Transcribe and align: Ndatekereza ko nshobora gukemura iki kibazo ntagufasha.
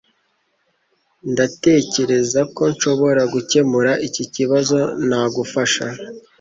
Ndatekereza 1.31 2.39
ko 2.55 2.63
nshobora 2.73 3.21
gukemura 3.33 3.91
iki 4.07 4.23
kibazo 4.33 4.77
ntagufasha. 5.07 5.85